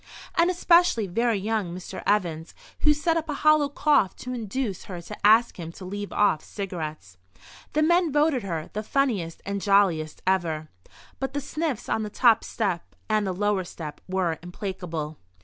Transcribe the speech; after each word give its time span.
And 0.35 0.49
especially 0.49 1.05
very 1.05 1.37
young 1.37 1.75
Mr. 1.75 2.01
Evans, 2.07 2.55
who 2.79 2.91
set 2.91 3.17
up 3.17 3.29
a 3.29 3.35
hollow 3.45 3.69
cough 3.69 4.15
to 4.15 4.33
induce 4.33 4.85
her 4.85 4.99
to 4.99 5.15
ask 5.23 5.59
him 5.59 5.71
to 5.73 5.85
leave 5.85 6.11
off 6.11 6.43
cigarettes. 6.43 7.17
The 7.73 7.83
men 7.83 8.11
voted 8.11 8.41
her 8.41 8.71
"the 8.73 8.81
funniest 8.81 9.43
and 9.45 9.61
jolliest 9.61 10.23
ever," 10.25 10.69
but 11.19 11.33
the 11.33 11.39
sniffs 11.39 11.87
on 11.87 12.01
the 12.01 12.09
top 12.09 12.43
step 12.43 12.95
and 13.09 13.27
the 13.27 13.31
lower 13.31 13.63
step 13.63 14.01
were 14.09 14.39
implacable. 14.41 15.19